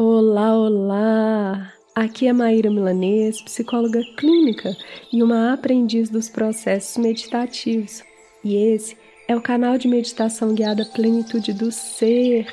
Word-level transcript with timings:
Olá, 0.00 0.56
olá! 0.56 1.72
Aqui 1.92 2.28
é 2.28 2.32
Maíra 2.32 2.70
Milanês, 2.70 3.42
psicóloga 3.42 4.00
clínica 4.16 4.76
e 5.12 5.20
uma 5.24 5.52
aprendiz 5.52 6.08
dos 6.08 6.28
processos 6.28 6.96
meditativos. 6.98 8.04
E 8.44 8.54
esse 8.54 8.96
é 9.26 9.34
o 9.34 9.40
canal 9.40 9.76
de 9.76 9.88
meditação 9.88 10.54
guiada 10.54 10.84
Plenitude 10.84 11.52
do 11.52 11.72
Ser, 11.72 12.46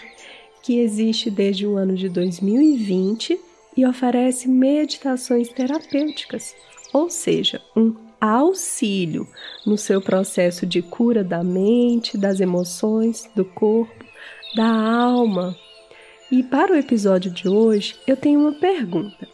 que 0.64 0.80
existe 0.80 1.30
desde 1.30 1.68
o 1.68 1.78
ano 1.78 1.96
de 1.96 2.10
2020 2.10 3.40
e 3.78 3.86
oferece 3.86 4.50
meditações 4.50 5.48
terapêuticas, 5.50 6.56
ou 6.92 7.12
seja, 7.12 7.62
um 7.78 7.94
auxílio 8.20 9.28
no 9.64 9.78
seu 9.78 10.02
processo 10.02 10.66
de 10.66 10.82
cura 10.82 11.24
da 11.24 11.44
mente, 11.44 12.18
das 12.18 12.40
emoções, 12.40 13.30
do 13.36 13.46
corpo, 13.46 14.04
da 14.56 14.66
alma 14.66 15.56
e 16.32 16.42
para 16.42 16.74
o 16.74 16.76
episódio 16.76 17.32
de 17.32 17.48
hoje, 17.48 17.96
eu 18.08 18.18
tenho 18.18 18.40
uma 18.40 18.54
pergunta. 18.54 19.28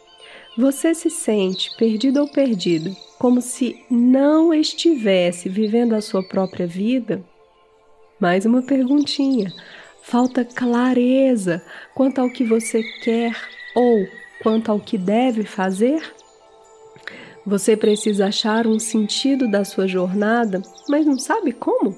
Você 0.56 0.94
se 0.94 1.08
sente 1.08 1.74
perdido 1.76 2.20
ou 2.20 2.28
perdido, 2.28 2.94
como 3.18 3.40
se 3.40 3.82
não 3.90 4.52
estivesse 4.52 5.48
vivendo 5.48 5.94
a 5.94 6.02
sua 6.02 6.22
própria 6.22 6.66
vida? 6.66 7.24
Mais 8.20 8.44
uma 8.44 8.62
perguntinha. 8.62 9.50
Falta 10.02 10.44
clareza 10.44 11.64
quanto 11.94 12.20
ao 12.20 12.28
que 12.28 12.44
você 12.44 12.82
quer 13.02 13.34
ou 13.74 14.06
quanto 14.42 14.70
ao 14.70 14.78
que 14.78 14.98
deve 14.98 15.44
fazer? 15.44 16.02
Você 17.46 17.76
precisa 17.76 18.26
achar 18.26 18.66
um 18.66 18.78
sentido 18.78 19.50
da 19.50 19.64
sua 19.64 19.88
jornada, 19.88 20.60
mas 20.88 21.06
não 21.06 21.18
sabe 21.18 21.52
como? 21.52 21.96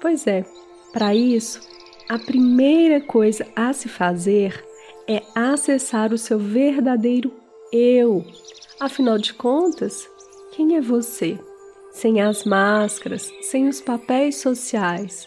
Pois 0.00 0.26
é, 0.26 0.44
para 0.92 1.14
isso, 1.14 1.60
a 2.08 2.18
primeira 2.18 3.00
coisa 3.00 3.46
a 3.56 3.72
se 3.72 3.88
fazer 3.88 4.64
é 5.08 5.22
acessar 5.34 6.12
o 6.12 6.18
seu 6.18 6.38
verdadeiro 6.38 7.32
eu. 7.72 8.24
Afinal 8.78 9.18
de 9.18 9.34
contas, 9.34 10.08
quem 10.52 10.76
é 10.76 10.80
você? 10.80 11.38
Sem 11.90 12.20
as 12.20 12.44
máscaras, 12.44 13.32
sem 13.42 13.68
os 13.68 13.80
papéis 13.80 14.36
sociais. 14.36 15.26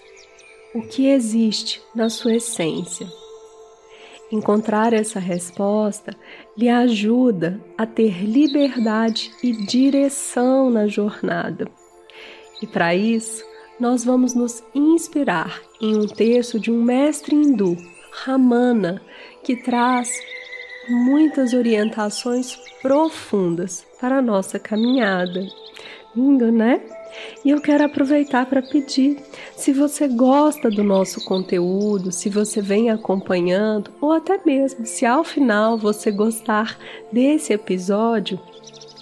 O 0.73 0.81
que 0.81 1.08
existe 1.08 1.81
na 1.94 2.09
sua 2.09 2.36
essência? 2.36 3.08
Encontrar 4.32 4.94
essa 4.94 5.20
resposta 5.20 6.16
lhe 6.56 6.70
ajuda 6.70 7.59
a 7.78 7.86
ter 7.86 8.23
liberdade 8.23 9.32
e 9.42 9.52
direção 9.52 10.70
na 10.70 10.88
jornada. 10.88 11.67
E 12.61 12.67
para 12.67 12.94
isso, 12.94 13.44
nós 13.80 14.04
vamos 14.04 14.34
nos 14.34 14.64
inspirar 14.76 15.62
em 15.82 15.96
um 15.96 16.08
texto 16.08 16.60
de 16.60 16.70
um 16.72 16.84
mestre 16.84 17.36
hindu, 17.36 17.78
Ramana, 18.12 19.02
que 19.44 19.56
traz 19.56 20.12
muitas 20.88 21.54
orientações 21.54 22.58
profundas 22.82 23.86
para 24.00 24.18
a 24.18 24.22
nossa 24.22 24.60
caminhada. 24.60 25.48
Lindo, 26.16 26.52
né? 26.52 26.82
E 27.44 27.50
eu 27.50 27.62
quero 27.62 27.86
aproveitar 27.86 28.46
para 28.46 28.62
pedir, 28.62 29.18
se 29.56 29.72
você 29.72 30.08
gosta 30.08 30.70
do 30.70 30.84
nosso 30.84 31.24
conteúdo, 31.24 32.12
se 32.12 32.30
você 32.30 32.62
vem 32.62 32.90
acompanhando, 32.90 33.92
ou 34.02 34.12
até 34.12 34.40
mesmo 34.46 34.86
se 34.86 35.06
ao 35.06 35.24
final 35.24 35.78
você 35.78 36.12
gostar 36.12 36.78
desse 37.12 37.54
episódio, 37.54 38.40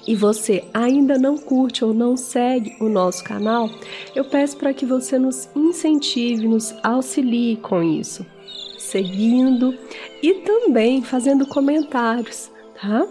e 0.08 0.16
você 0.16 0.64
ainda 0.74 1.18
não 1.18 1.38
curte 1.38 1.84
ou 1.84 1.94
não 1.94 2.16
segue 2.16 2.76
o 2.80 2.88
nosso 2.88 3.24
canal, 3.24 3.70
eu 4.16 4.24
peço 4.24 4.56
para 4.58 4.74
que 4.74 4.86
você 4.86 5.20
nos 5.20 5.50
incentive, 5.54 6.48
nos 6.48 6.74
auxilie 6.82 7.58
com 7.58 7.84
isso, 7.84 8.26
seguindo 8.78 9.78
e 10.24 10.36
também 10.36 11.04
fazendo 11.04 11.46
comentários, 11.46 12.50
tá? 12.82 13.06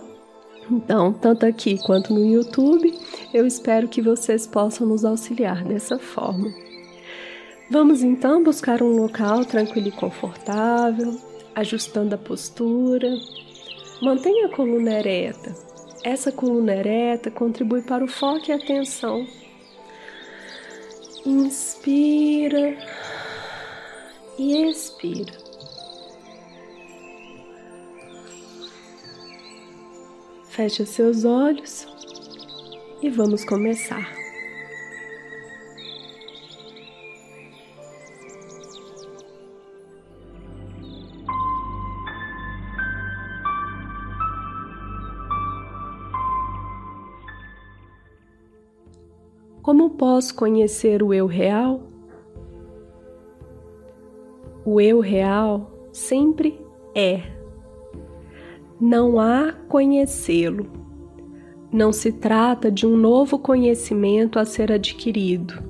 Então, 0.70 1.12
tanto 1.12 1.46
aqui 1.46 1.78
quanto 1.84 2.12
no 2.12 2.24
YouTube, 2.24 2.92
eu 3.32 3.46
espero 3.46 3.86
que 3.86 4.02
vocês 4.02 4.46
possam 4.46 4.86
nos 4.86 5.04
auxiliar 5.04 5.62
dessa 5.62 5.98
forma. 5.98 6.52
Vamos 7.70 8.02
então 8.02 8.42
buscar 8.42 8.82
um 8.82 8.96
local 8.96 9.44
tranquilo 9.44 9.88
e 9.88 9.92
confortável, 9.92 11.20
ajustando 11.54 12.14
a 12.14 12.18
postura. 12.18 13.08
Mantenha 14.02 14.46
a 14.46 14.56
coluna 14.56 14.92
ereta 14.92 15.75
essa 16.06 16.30
coluna 16.30 16.72
ereta 16.72 17.32
contribui 17.32 17.82
para 17.82 18.04
o 18.04 18.06
foco 18.06 18.48
e 18.48 18.52
atenção. 18.52 19.26
Inspira 21.26 22.78
e 24.38 24.70
expira. 24.70 25.32
Feche 30.48 30.86
seus 30.86 31.24
olhos 31.24 31.88
e 33.02 33.10
vamos 33.10 33.44
começar. 33.44 34.25
Posso 49.96 50.34
conhecer 50.34 51.02
o 51.02 51.12
eu 51.12 51.26
real? 51.26 51.80
O 54.64 54.80
eu 54.80 55.00
real 55.00 55.70
sempre 55.92 56.60
é. 56.94 57.22
Não 58.80 59.18
há 59.18 59.52
conhecê-lo. 59.68 60.66
Não 61.72 61.92
se 61.92 62.12
trata 62.12 62.70
de 62.70 62.86
um 62.86 62.96
novo 62.96 63.38
conhecimento 63.38 64.38
a 64.38 64.44
ser 64.44 64.70
adquirido. 64.70 65.62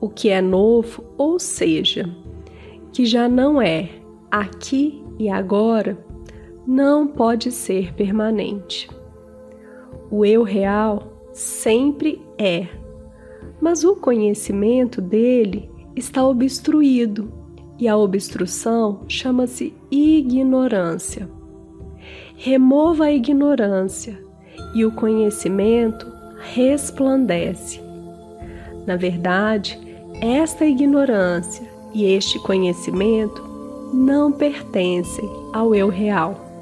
O 0.00 0.08
que 0.08 0.30
é 0.30 0.40
novo, 0.40 1.04
ou 1.16 1.38
seja, 1.38 2.08
que 2.92 3.04
já 3.04 3.28
não 3.28 3.60
é 3.60 3.90
aqui 4.30 5.04
e 5.18 5.28
agora, 5.28 6.04
não 6.66 7.06
pode 7.06 7.52
ser 7.52 7.94
permanente. 7.94 8.88
O 10.10 10.24
eu 10.24 10.42
real 10.42 11.12
sempre 11.32 12.20
é, 12.38 12.66
mas 13.62 13.84
o 13.84 13.94
conhecimento 13.94 15.00
dele 15.00 15.70
está 15.96 16.26
obstruído 16.26 17.32
e 17.78 17.86
a 17.86 17.96
obstrução 17.96 19.04
chama-se 19.08 19.72
ignorância. 19.90 21.28
Remova 22.36 23.04
a 23.04 23.12
ignorância 23.12 24.20
e 24.74 24.84
o 24.84 24.90
conhecimento 24.90 26.10
resplandece. 26.52 27.80
Na 28.84 28.96
verdade, 28.96 29.78
esta 30.20 30.66
ignorância 30.66 31.66
e 31.94 32.04
este 32.04 32.38
conhecimento 32.40 33.42
não 33.94 34.32
pertencem 34.32 35.30
ao 35.52 35.72
eu 35.72 35.88
real 35.88 36.52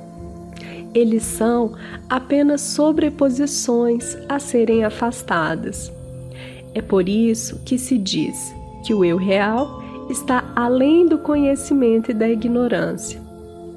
eles 0.95 1.23
são 1.23 1.73
apenas 2.09 2.61
sobreposições 2.61 4.17
a 4.29 4.39
serem 4.39 4.85
afastadas. 4.85 5.93
É 6.75 6.81
por 6.81 7.09
isso 7.09 7.61
que 7.65 7.79
se 7.79 7.99
diz 7.99 8.55
que 8.85 8.95
o 8.95 9.05
eu 9.05 9.17
real 9.17 9.83
está 10.09 10.53
além 10.55 11.07
do 11.07 11.19
conhecimento 11.19 12.11
e 12.11 12.15
da 12.15 12.29
ignorância. 12.29 13.21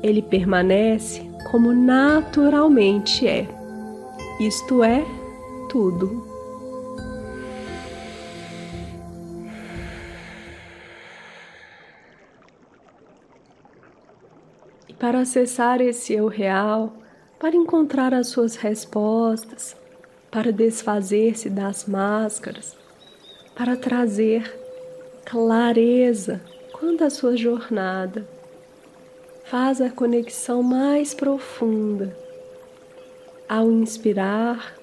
Ele 0.02 0.22
permanece 0.22 1.22
como 1.50 1.74
naturalmente 1.74 3.28
é, 3.28 3.48
isto 4.40 4.84
é, 4.84 5.06
tudo. 5.70 6.28
E 14.88 14.94
para 14.94 15.20
acessar 15.22 15.82
esse 15.82 16.14
eu 16.14 16.28
real, 16.28 16.94
para 17.40 17.56
encontrar 17.56 18.14
as 18.14 18.28
suas 18.28 18.56
respostas, 18.56 19.76
para 20.32 20.52
desfazer-se 20.52 21.50
das 21.50 21.86
máscaras, 21.86 22.83
para 23.56 23.78
trazer 23.78 24.60
clareza 25.26 26.42
quanto 26.72 27.04
à 27.04 27.10
sua 27.10 27.38
jornada. 27.38 28.28
Faz 29.46 29.82
a 29.82 29.90
conexão 29.90 30.64
mais 30.64 31.14
profunda 31.14 32.16
ao 33.48 33.72
inspirar 33.72 34.76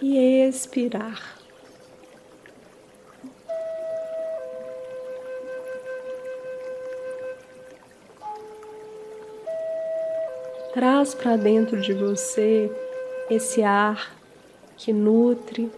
e 0.00 0.18
expirar. 0.48 1.38
Traz 10.74 11.14
para 11.14 11.36
dentro 11.36 11.80
de 11.80 11.92
você 11.92 12.72
esse 13.30 13.62
ar 13.62 14.21
que 14.76 14.92
nutre, 14.92 15.70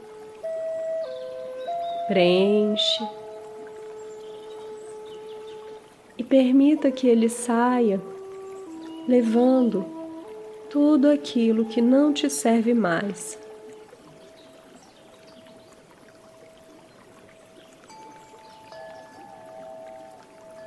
preenche, 2.09 3.05
permita 6.35 6.91
que 6.91 7.07
ele 7.07 7.29
saia 7.29 8.01
levando 9.07 9.87
tudo 10.69 11.09
aquilo 11.09 11.65
que 11.67 11.81
não 11.81 12.13
te 12.13 12.29
serve 12.29 12.75
mais. 12.75 13.39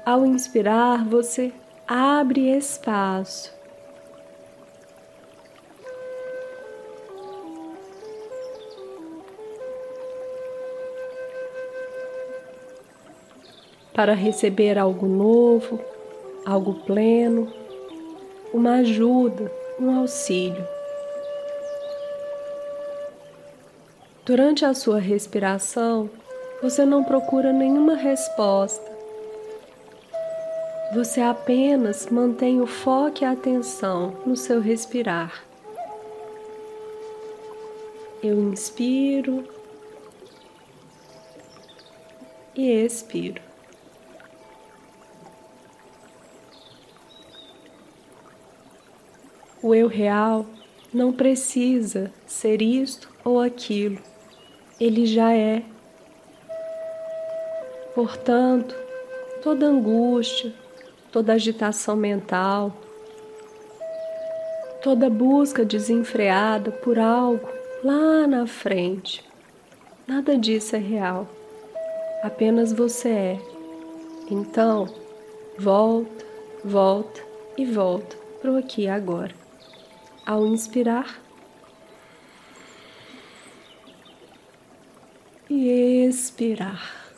Ao 0.06 0.26
inspirar, 0.26 1.04
você 1.04 1.52
abre 1.86 2.50
espaço. 2.50 3.57
Para 13.98 14.14
receber 14.14 14.78
algo 14.78 15.08
novo, 15.08 15.80
algo 16.46 16.76
pleno, 16.86 17.52
uma 18.54 18.76
ajuda, 18.76 19.52
um 19.80 19.98
auxílio. 19.98 20.64
Durante 24.24 24.64
a 24.64 24.76
sua 24.76 25.00
respiração, 25.00 26.12
você 26.62 26.86
não 26.86 27.04
procura 27.04 27.52
nenhuma 27.52 27.96
resposta. 27.96 28.86
Você 30.94 31.20
apenas 31.20 32.06
mantém 32.06 32.62
o 32.62 32.68
foco 32.68 33.24
e 33.24 33.26
a 33.26 33.32
atenção 33.32 34.16
no 34.28 34.36
seu 34.36 34.62
respirar. 34.62 35.44
Eu 38.22 38.40
inspiro 38.52 39.44
e 42.56 42.70
expiro. 42.86 43.47
O 49.68 49.76
eu 49.76 49.90
real 49.90 50.46
não 50.94 51.12
precisa 51.12 52.10
ser 52.26 52.62
isto 52.62 53.12
ou 53.22 53.42
aquilo, 53.42 53.98
ele 54.80 55.06
já 55.06 55.34
é. 55.34 55.62
Portanto, 57.94 58.74
toda 59.44 59.66
angústia, 59.66 60.54
toda 61.12 61.34
agitação 61.34 61.98
mental, 61.98 62.72
toda 64.82 65.10
busca 65.10 65.66
desenfreada 65.66 66.72
por 66.72 66.98
algo 66.98 67.50
lá 67.84 68.26
na 68.26 68.48
frente. 68.48 69.22
Nada 70.08 70.38
disso 70.38 70.78
é 70.78 70.80
real, 70.80 71.28
apenas 72.24 72.72
você 72.72 73.10
é. 73.10 73.40
Então, 74.32 74.88
volta, 75.60 76.26
volta 76.64 77.22
e 77.58 77.66
volta 77.66 78.16
para 78.42 78.50
o 78.54 78.56
aqui 78.56 78.84
e 78.84 78.88
agora. 78.88 79.47
Ao 80.28 80.46
inspirar 80.46 81.22
e 85.50 86.04
expirar. 86.06 87.16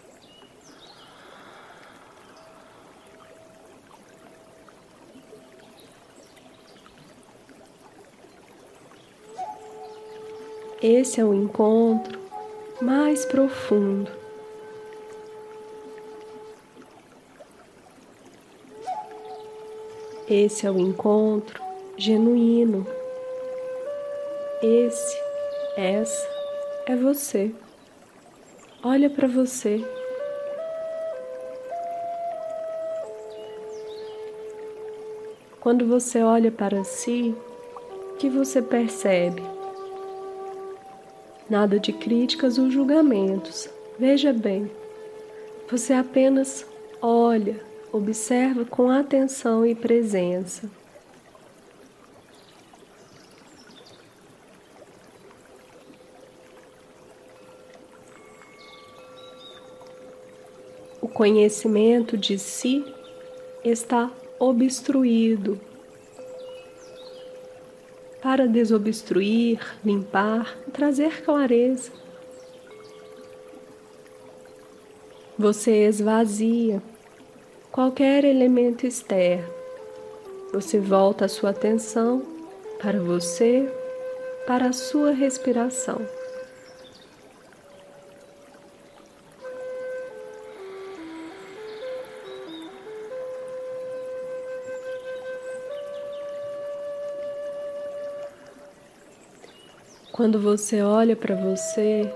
Esse 10.79 11.19
é 11.19 11.25
o 11.25 11.33
encontro 11.33 12.19
mais 12.79 13.25
profundo. 13.25 14.11
Esse 20.29 20.67
é 20.67 20.71
o 20.71 20.77
encontro 20.77 21.59
genuíno. 21.97 22.98
Esse, 24.61 25.17
essa 25.77 26.27
é 26.85 26.93
você. 26.93 27.49
Olha 28.83 29.09
para 29.09 29.25
você. 29.25 29.81
Quando 35.61 35.87
você 35.87 36.21
olha 36.21 36.51
para 36.51 36.83
si, 36.83 37.33
o 38.11 38.17
que 38.17 38.29
você 38.29 38.61
percebe? 38.61 39.41
Nada 41.49 41.79
de 41.79 41.93
críticas 41.93 42.57
ou 42.57 42.69
julgamentos. 42.69 43.69
Veja 43.97 44.33
bem, 44.33 44.69
você 45.71 45.93
apenas 45.93 46.67
olha, 47.01 47.61
observa 47.93 48.65
com 48.65 48.91
atenção 48.91 49.65
e 49.65 49.73
presença. 49.73 50.69
Conhecimento 61.19 62.15
de 62.15 62.39
si 62.39 62.81
está 63.61 64.09
obstruído 64.39 65.59
para 68.21 68.47
desobstruir, 68.47 69.59
limpar, 69.83 70.57
trazer 70.71 71.21
clareza. 71.21 71.91
Você 75.37 75.85
esvazia 75.87 76.81
qualquer 77.69 78.23
elemento 78.23 78.87
externo. 78.87 79.53
Você 80.53 80.79
volta 80.79 81.25
a 81.25 81.29
sua 81.29 81.49
atenção 81.49 82.23
para 82.81 82.97
você, 83.01 83.69
para 84.47 84.67
a 84.67 84.73
sua 84.73 85.11
respiração. 85.11 85.99
Quando 100.19 100.37
você 100.37 100.81
olha 100.81 101.15
para 101.15 101.33
você, 101.33 102.13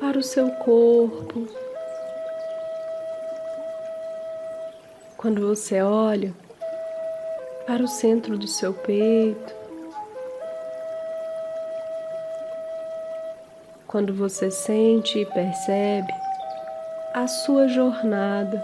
para 0.00 0.18
o 0.18 0.22
seu 0.22 0.50
corpo, 0.50 1.46
quando 5.16 5.46
você 5.46 5.80
olha 5.80 6.34
para 7.68 7.84
o 7.84 7.86
centro 7.86 8.36
do 8.36 8.48
seu 8.48 8.74
peito, 8.74 9.54
quando 13.86 14.12
você 14.12 14.50
sente 14.50 15.20
e 15.20 15.24
percebe 15.24 16.12
a 17.14 17.28
sua 17.28 17.68
jornada, 17.68 18.60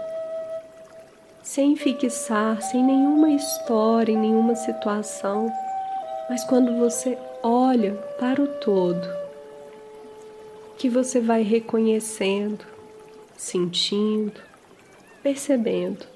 sem 1.41 1.77
fixar, 1.77 2.61
sem 2.63 2.83
nenhuma 2.83 3.29
história, 3.29 4.11
em 4.11 4.17
nenhuma 4.17 4.55
situação, 4.55 5.49
mas 6.29 6.43
quando 6.43 6.77
você 6.77 7.17
olha 7.43 7.93
para 8.17 8.41
o 8.41 8.47
todo, 8.47 9.05
que 10.77 10.89
você 10.89 11.19
vai 11.19 11.41
reconhecendo, 11.43 12.65
sentindo, 13.35 14.41
percebendo. 15.21 16.07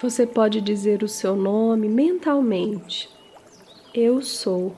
Você 0.00 0.26
pode 0.26 0.62
dizer 0.62 1.02
o 1.02 1.08
seu 1.08 1.36
nome 1.36 1.86
mentalmente. 1.86 3.10
Eu 3.92 4.22
sou. 4.22 4.74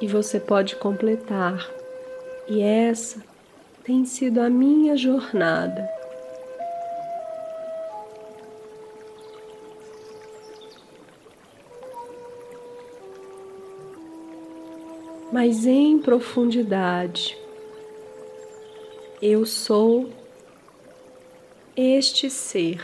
E 0.00 0.06
você 0.06 0.38
pode 0.38 0.76
completar. 0.76 1.70
E 2.48 2.62
essa 2.62 3.22
tem 3.84 4.04
sido 4.04 4.40
a 4.40 4.50
minha 4.50 4.96
jornada. 4.96 5.88
Mas 15.32 15.66
em 15.66 15.98
profundidade, 15.98 17.36
eu 19.20 19.44
sou 19.44 20.08
este 21.76 22.30
ser 22.30 22.80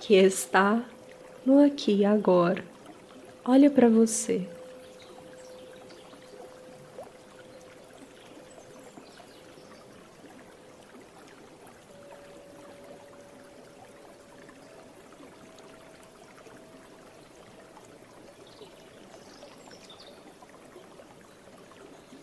que 0.00 0.14
está 0.14 0.84
no 1.44 1.64
aqui 1.64 1.98
e 2.00 2.04
agora. 2.04 2.62
Olha 3.44 3.70
para 3.70 3.88
você. 3.88 4.55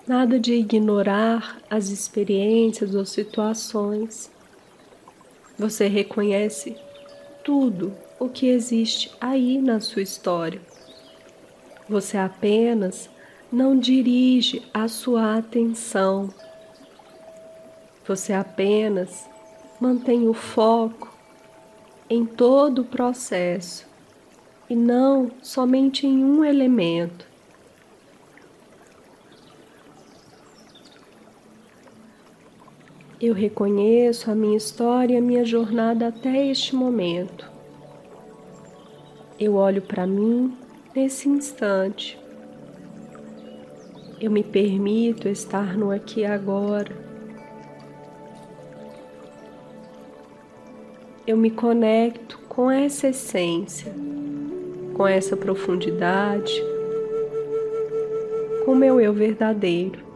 Nada 0.06 0.38
de 0.38 0.54
ignorar 0.54 1.62
as 1.70 1.88
experiências 1.88 2.94
ou 2.94 3.06
situações. 3.06 4.30
Você 5.58 5.88
reconhece 5.88 6.76
tudo 7.42 7.94
o 8.20 8.28
que 8.28 8.48
existe 8.48 9.10
aí 9.22 9.62
na 9.62 9.80
sua 9.80 10.02
história. 10.02 10.60
Você 11.88 12.18
apenas 12.18 13.10
não 13.50 13.80
dirige 13.80 14.62
a 14.74 14.90
sua 14.90 15.38
atenção. 15.38 16.34
Você 18.06 18.34
apenas 18.34 19.30
mantém 19.80 20.28
o 20.28 20.34
foco 20.34 21.18
em 22.10 22.26
todo 22.26 22.80
o 22.80 22.86
processo 22.86 23.88
e 24.70 24.76
não 24.76 25.32
somente 25.42 26.06
em 26.06 26.26
um 26.26 26.44
elemento. 26.44 27.33
Eu 33.26 33.34
reconheço 33.34 34.30
a 34.30 34.36
minha 34.36 34.58
história 34.58 35.14
e 35.14 35.18
a 35.18 35.22
minha 35.22 35.46
jornada 35.46 36.10
até 36.10 36.46
este 36.48 36.76
momento. 36.76 37.50
Eu 39.40 39.56
olho 39.56 39.82
para 39.82 40.06
mim 40.06 40.54
nesse 40.94 41.30
instante. 41.30 42.20
Eu 44.20 44.30
me 44.30 44.44
permito 44.44 45.30
estar 45.30 45.78
no 45.78 45.90
aqui 45.90 46.20
e 46.20 46.26
agora. 46.26 46.92
Eu 51.26 51.38
me 51.38 51.50
conecto 51.50 52.38
com 52.50 52.70
essa 52.70 53.08
essência, 53.08 53.94
com 54.98 55.08
essa 55.08 55.38
profundidade, 55.38 56.62
com 58.66 58.76
meu 58.76 59.00
eu 59.00 59.14
verdadeiro. 59.14 60.13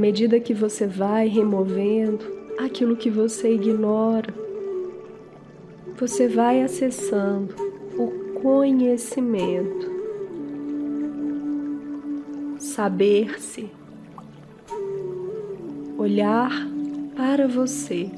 Medida 0.00 0.40
que 0.40 0.54
você 0.54 0.86
vai 0.86 1.28
removendo 1.28 2.24
aquilo 2.58 2.96
que 2.96 3.10
você 3.10 3.52
ignora, 3.52 4.32
você 5.94 6.26
vai 6.26 6.62
acessando 6.62 7.54
o 7.98 8.40
conhecimento, 8.40 9.90
saber-se, 12.58 13.70
olhar 15.98 16.50
para 17.14 17.46
você. 17.46 18.10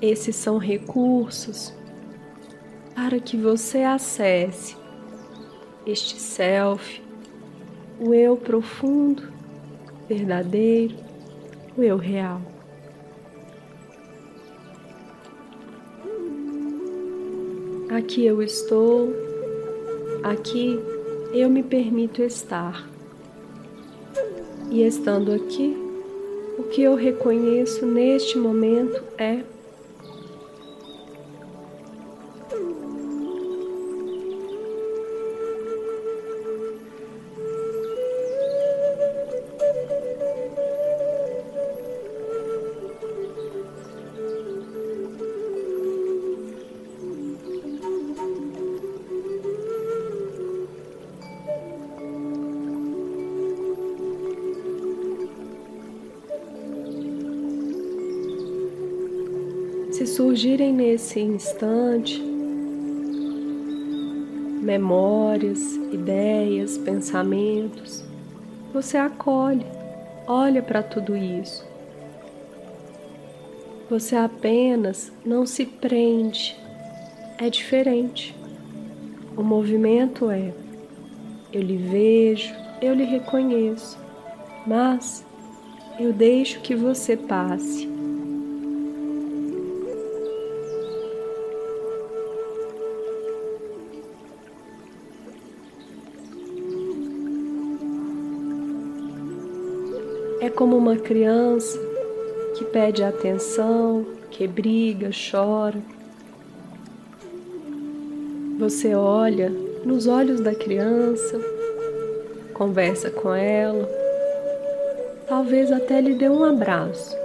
Esses 0.00 0.36
são 0.36 0.58
recursos 0.58 1.74
para 2.94 3.18
que 3.20 3.36
você 3.36 3.78
acesse 3.78 4.76
este 5.86 6.20
self, 6.20 7.02
o 7.98 8.14
eu 8.14 8.36
profundo, 8.36 9.22
verdadeiro, 10.08 10.96
o 11.76 11.82
eu 11.82 11.96
real. 11.96 12.40
Aqui 17.90 18.24
eu 18.24 18.40
estou, 18.42 19.12
aqui 20.22 20.78
eu 21.32 21.50
me 21.50 21.62
permito 21.62 22.22
estar. 22.22 22.88
E 24.70 24.82
estando 24.82 25.32
aqui, 25.32 25.76
o 26.56 26.62
que 26.64 26.82
eu 26.82 26.94
reconheço 26.94 27.84
neste 27.84 28.38
momento 28.38 29.02
é 29.18 29.42
surgirem 60.20 60.70
nesse 60.70 61.18
instante 61.18 62.20
memórias, 64.60 65.76
ideias, 65.90 66.76
pensamentos, 66.76 68.04
você 68.70 68.98
acolhe, 68.98 69.64
olha 70.26 70.60
para 70.60 70.82
tudo 70.82 71.16
isso. 71.16 71.66
Você 73.88 74.14
apenas 74.14 75.10
não 75.24 75.46
se 75.46 75.64
prende, 75.64 76.54
é 77.38 77.48
diferente. 77.48 78.36
O 79.38 79.42
movimento 79.42 80.30
é: 80.30 80.52
eu 81.50 81.62
lhe 81.62 81.78
vejo, 81.78 82.54
eu 82.82 82.92
lhe 82.92 83.04
reconheço, 83.04 83.98
mas 84.66 85.24
eu 85.98 86.12
deixo 86.12 86.60
que 86.60 86.74
você 86.74 87.16
passe. 87.16 87.89
Como 100.60 100.76
uma 100.76 100.94
criança 100.94 101.80
que 102.54 102.66
pede 102.66 103.02
atenção, 103.02 104.04
que 104.30 104.46
briga, 104.46 105.08
chora. 105.08 105.78
Você 108.58 108.94
olha 108.94 109.48
nos 109.86 110.06
olhos 110.06 110.38
da 110.38 110.54
criança, 110.54 111.40
conversa 112.52 113.10
com 113.10 113.34
ela, 113.34 113.88
talvez 115.26 115.72
até 115.72 115.98
lhe 115.98 116.12
dê 116.12 116.28
um 116.28 116.44
abraço. 116.44 117.16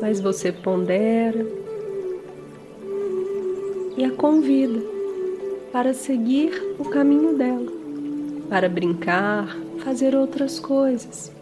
Mas 0.00 0.20
você 0.20 0.52
pondera 0.52 1.44
e 3.96 4.04
a 4.04 4.12
convida 4.12 4.80
para 5.72 5.92
seguir 5.92 6.76
o 6.78 6.84
caminho 6.84 7.36
dela, 7.36 7.66
para 8.48 8.68
brincar, 8.68 9.66
fazer 9.78 10.14
outras 10.14 10.60
coisas. 10.60 11.32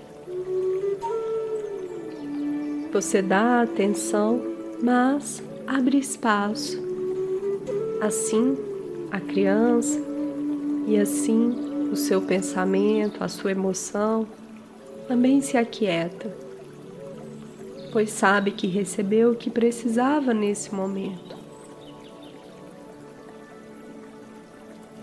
Você 2.93 3.21
dá 3.21 3.63
atenção, 3.63 4.41
mas 4.83 5.43
abre 5.67 5.99
espaço. 5.99 6.79
Assim, 8.01 8.57
a 9.11 9.21
criança 9.21 10.01
e 10.87 10.97
assim 10.97 11.91
o 11.91 11.97
seu 11.97 12.21
pensamento, 12.21 13.23
a 13.23 13.29
sua 13.29 13.53
emoção 13.53 14.27
também 15.07 15.41
se 15.41 15.57
aquieta, 15.57 16.35
pois 17.93 18.11
sabe 18.11 18.51
que 18.51 18.67
recebeu 18.67 19.33
o 19.33 19.37
que 19.37 19.49
precisava 19.49 20.35
nesse 20.35 20.75
momento. 20.75 21.37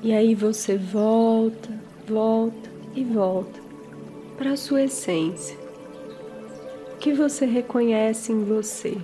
E 0.01 0.11
aí 0.11 0.35
você 0.35 0.77
volta, 0.77 1.69
volta 2.05 2.72
e 2.95 3.03
volta 3.03 3.59
para 4.37 4.51
a 4.51 4.57
sua 4.57 4.83
essência. 4.83 5.57
O 6.93 6.97
que 6.97 7.13
você 7.13 7.45
reconhece 7.45 8.31
em 8.31 8.43
você, 8.43 8.97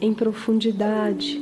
em 0.00 0.12
profundidade, 0.14 1.38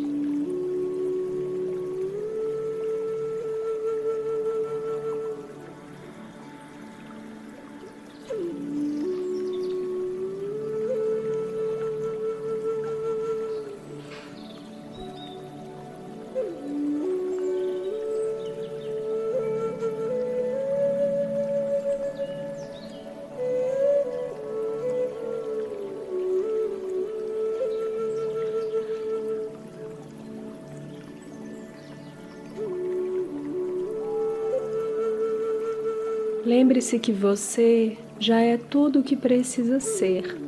Lembre-se 36.46 37.00
que 37.00 37.10
você 37.10 37.96
já 38.20 38.40
é 38.40 38.56
tudo 38.56 39.00
o 39.00 39.02
que 39.02 39.16
precisa 39.16 39.80
ser. 39.80 40.38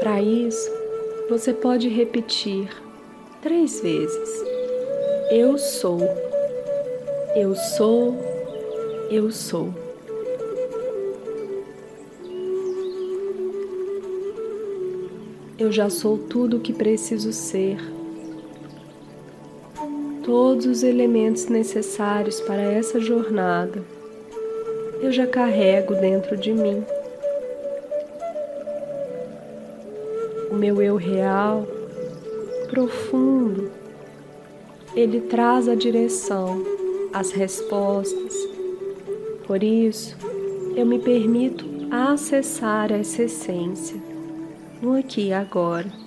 Para 0.00 0.20
isso, 0.20 0.68
você 1.30 1.52
pode 1.52 1.88
repetir 1.88 2.68
três 3.40 3.80
vezes: 3.80 4.44
Eu 5.30 5.56
sou, 5.58 6.00
eu 7.36 7.54
sou, 7.54 8.16
eu 9.12 9.30
sou. 9.30 9.72
Eu 15.56 15.70
já 15.70 15.88
sou 15.88 16.18
tudo 16.18 16.56
o 16.56 16.60
que 16.60 16.72
preciso 16.72 17.32
ser 17.32 17.78
todos 20.26 20.66
os 20.66 20.82
elementos 20.82 21.46
necessários 21.46 22.40
para 22.40 22.60
essa 22.60 22.98
jornada 22.98 23.80
eu 25.00 25.12
já 25.12 25.24
carrego 25.24 25.94
dentro 25.94 26.36
de 26.36 26.52
mim. 26.52 26.84
O 30.50 30.54
meu 30.56 30.82
eu 30.82 30.96
real, 30.96 31.64
profundo, 32.68 33.70
ele 34.96 35.20
traz 35.20 35.68
a 35.68 35.76
direção, 35.76 36.60
as 37.12 37.30
respostas. 37.30 38.34
Por 39.46 39.62
isso, 39.62 40.16
eu 40.74 40.84
me 40.84 40.98
permito 40.98 41.64
acessar 41.88 42.90
essa 42.90 43.22
essência 43.22 43.96
no 44.82 44.96
aqui 44.96 45.28
e 45.28 45.32
agora. 45.32 46.05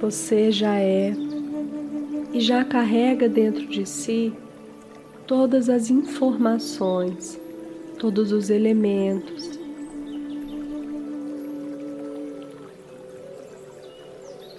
Você 0.00 0.52
já 0.52 0.78
é 0.78 1.12
e 2.32 2.40
já 2.40 2.64
carrega 2.64 3.28
dentro 3.28 3.66
de 3.66 3.84
si 3.84 4.32
todas 5.26 5.68
as 5.68 5.90
informações, 5.90 7.40
todos 7.98 8.30
os 8.30 8.48
elementos. 8.48 9.58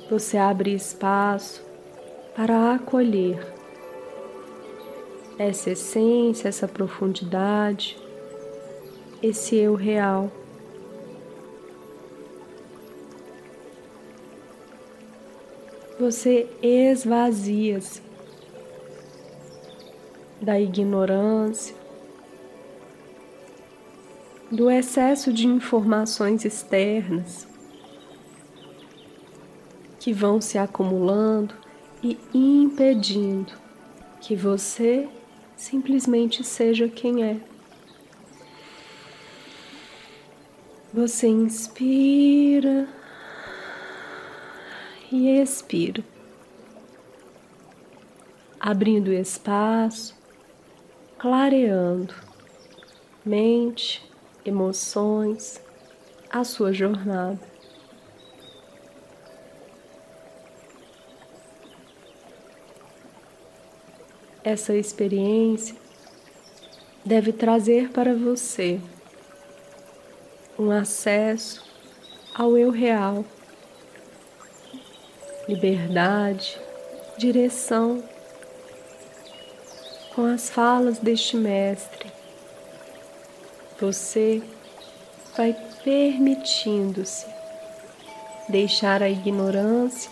Você 0.10 0.38
abre 0.38 0.74
espaço 0.74 1.64
para 2.36 2.74
acolher 2.74 3.40
essa 5.38 5.72
essência, 5.72 6.50
essa 6.50 6.68
profundidade, 6.68 7.98
esse 9.24 9.56
eu 9.56 9.76
real. 9.76 10.30
Você 16.10 16.50
esvazia-se 16.60 18.02
da 20.42 20.60
ignorância, 20.60 21.76
do 24.52 24.72
excesso 24.72 25.32
de 25.32 25.46
informações 25.46 26.44
externas 26.46 27.48
que 30.00 30.12
vão 30.12 30.42
se 30.42 30.58
acumulando 30.58 31.54
e 32.02 32.18
impedindo 32.34 33.54
que 34.20 34.36
você 34.36 35.08
simplesmente 35.56 36.44
seja 36.44 36.90
quem 36.90 37.24
é. 37.24 37.38
Você 40.92 41.28
inspira 41.28 42.99
e 45.12 45.30
expiro, 45.42 46.04
abrindo 48.60 49.12
espaço, 49.12 50.16
clareando 51.18 52.14
mente, 53.26 54.08
emoções, 54.46 55.62
a 56.30 56.44
sua 56.44 56.72
jornada. 56.72 57.40
Essa 64.44 64.74
experiência 64.74 65.76
deve 67.06 67.34
trazer 67.34 67.90
para 67.90 68.16
você 68.16 68.80
um 70.58 70.72
acesso 70.72 71.64
ao 72.34 72.58
eu 72.58 72.72
real 72.72 73.24
liberdade, 75.50 76.62
direção 77.18 78.04
com 80.14 80.26
as 80.26 80.48
falas 80.48 81.00
deste 81.00 81.36
Mestre. 81.36 82.12
Você 83.82 84.44
vai 85.36 85.58
permitindo-se 85.84 87.26
deixar 88.48 89.02
a 89.02 89.10
ignorância 89.10 90.12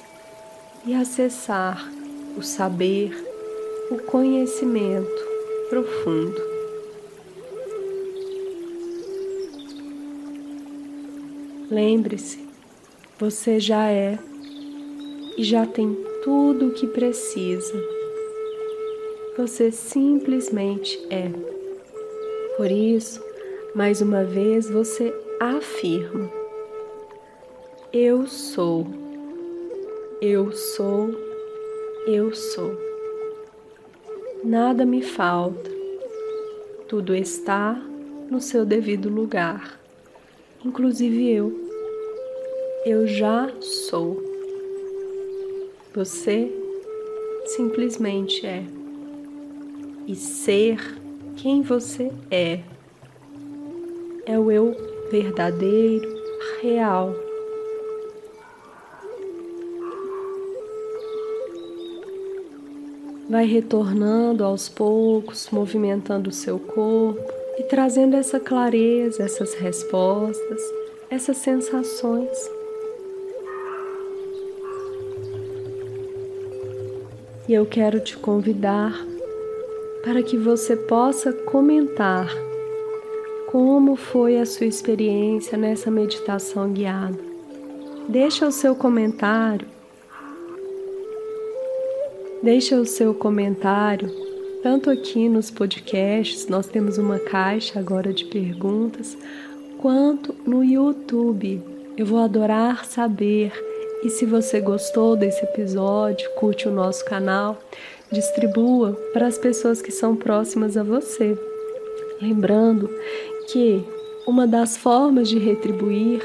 e 0.84 0.96
acessar 0.96 1.88
o 2.36 2.42
saber, 2.42 3.12
o 3.92 4.00
conhecimento 4.00 5.28
profundo. 5.70 6.42
Lembre-se, 11.70 12.40
você 13.20 13.60
já 13.60 13.92
é 13.92 14.18
e 15.38 15.44
já 15.44 15.68
tem 15.68 15.96
tudo 16.24 16.68
o 16.68 16.72
que 16.72 16.88
precisa. 16.88 17.74
Você 19.38 19.72
simplesmente 19.72 21.00
é. 21.12 21.30
Por 22.58 22.72
isso, 22.72 23.24
mais 23.76 24.02
uma 24.02 24.24
vez 24.24 24.68
você 24.68 25.14
afirma: 25.40 26.28
Eu 27.94 28.26
sou, 28.26 28.88
eu 30.20 30.52
sou, 30.52 31.12
eu 32.08 32.34
sou. 32.34 32.76
Nada 34.44 34.86
me 34.86 35.04
falta, 35.04 35.70
tudo 36.88 37.14
está 37.16 37.74
no 38.30 38.42
seu 38.42 38.66
devido 38.66 39.08
lugar, 39.08 39.80
inclusive 40.66 41.32
eu. 41.32 41.68
Eu 42.86 43.06
já 43.06 43.52
sou. 43.60 44.27
Você 45.98 46.54
simplesmente 47.48 48.46
é. 48.46 48.64
E 50.06 50.16
ser 50.16 50.78
quem 51.36 51.64
você 51.64 52.12
é 52.30 52.60
é 54.24 54.38
o 54.38 54.52
eu 54.52 54.76
verdadeiro, 55.10 56.08
real. 56.62 57.16
Vai 63.28 63.48
retornando 63.48 64.44
aos 64.44 64.70
poucos, 64.70 65.50
movimentando 65.52 66.30
o 66.30 66.34
seu 66.34 66.60
corpo 66.60 67.34
e 67.58 67.64
trazendo 67.64 68.16
essa 68.16 68.40
clareza, 68.40 69.24
essas 69.24 69.56
respostas, 69.56 70.62
essas 71.10 71.38
sensações. 71.38 72.57
E 77.48 77.54
eu 77.54 77.66
quero 77.66 78.00
te 78.00 78.18
convidar 78.18 78.94
para 80.04 80.22
que 80.22 80.38
você 80.38 80.76
possa 80.76 81.32
comentar 81.32 82.30
como 83.48 83.96
foi 83.96 84.38
a 84.38 84.46
sua 84.46 84.68
experiência 84.68 85.58
nessa 85.58 85.90
meditação 85.90 86.72
guiada. 86.72 87.18
Deixa 88.10 88.48
o 88.48 88.52
seu 88.52 88.76
comentário. 88.76 89.68
Deixa 92.44 92.76
o 92.76 92.86
seu 92.86 93.14
comentário 93.14 94.28
tanto 94.62 94.90
aqui 94.90 95.30
nos 95.30 95.52
podcasts, 95.52 96.48
nós 96.48 96.68
temos 96.68 96.98
uma 96.98 97.20
caixa 97.20 97.80
agora 97.80 98.12
de 98.12 98.26
perguntas, 98.26 99.18
quanto 99.78 100.36
no 100.46 100.64
YouTube. 100.64 101.62
Eu 101.96 102.06
vou 102.06 102.20
adorar 102.20 102.84
saber 102.84 103.54
e 104.08 104.10
se 104.10 104.26
você 104.26 104.62
gostou 104.62 105.18
desse 105.18 105.44
episódio, 105.44 106.30
curte 106.36 106.66
o 106.66 106.72
nosso 106.72 107.04
canal, 107.04 107.58
distribua 108.10 108.94
para 109.12 109.28
as 109.28 109.38
pessoas 109.38 109.82
que 109.82 109.92
são 109.92 110.16
próximas 110.16 110.78
a 110.78 110.84
você. 110.84 111.38
Lembrando 112.22 112.90
que 113.52 113.84
uma 114.26 114.48
das 114.48 114.78
formas 114.78 115.28
de 115.28 115.38
retribuir 115.38 116.22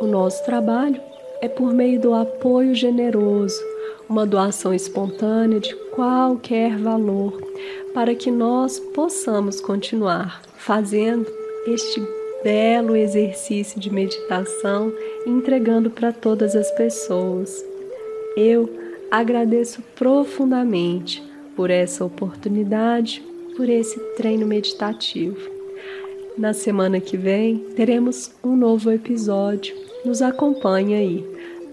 o 0.00 0.06
nosso 0.06 0.44
trabalho 0.44 1.00
é 1.40 1.48
por 1.48 1.74
meio 1.74 2.00
do 2.00 2.14
apoio 2.14 2.72
generoso, 2.72 3.60
uma 4.08 4.24
doação 4.24 4.72
espontânea 4.72 5.58
de 5.58 5.74
qualquer 5.90 6.78
valor, 6.78 7.36
para 7.92 8.14
que 8.14 8.30
nós 8.30 8.78
possamos 8.78 9.60
continuar 9.60 10.40
fazendo 10.56 11.26
este 11.66 12.00
belo 12.44 12.94
exercício 12.94 13.80
de 13.80 13.90
meditação 13.90 14.92
entregando 15.26 15.90
para 15.90 16.12
todas 16.12 16.54
as 16.54 16.70
pessoas. 16.72 17.64
Eu 18.36 18.68
agradeço 19.10 19.82
profundamente 19.96 21.22
por 21.56 21.70
essa 21.70 22.04
oportunidade, 22.04 23.24
por 23.56 23.68
esse 23.68 23.98
treino 24.16 24.46
meditativo. 24.46 25.50
Na 26.36 26.52
semana 26.52 27.00
que 27.00 27.16
vem 27.16 27.58
teremos 27.74 28.30
um 28.42 28.54
novo 28.54 28.90
episódio. 28.90 29.74
Nos 30.04 30.20
acompanhe 30.20 30.94
aí, 30.94 31.24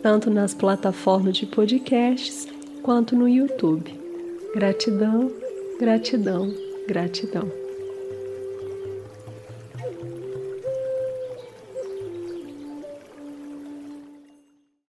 tanto 0.01 0.29
nas 0.29 0.53
plataformas 0.53 1.35
de 1.35 1.45
podcasts 1.45 2.47
quanto 2.81 3.15
no 3.15 3.27
YouTube. 3.27 3.93
Gratidão, 4.53 5.31
gratidão, 5.79 6.53
gratidão. 6.87 7.60